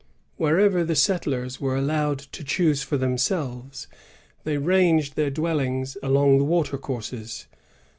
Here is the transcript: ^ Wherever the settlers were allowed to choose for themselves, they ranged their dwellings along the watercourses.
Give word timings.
^ 0.01 0.03
Wherever 0.35 0.83
the 0.83 0.95
settlers 0.95 1.61
were 1.61 1.75
allowed 1.75 2.17
to 2.17 2.43
choose 2.43 2.81
for 2.81 2.97
themselves, 2.97 3.85
they 4.45 4.57
ranged 4.57 5.15
their 5.15 5.29
dwellings 5.29 5.95
along 6.01 6.39
the 6.39 6.43
watercourses. 6.43 7.45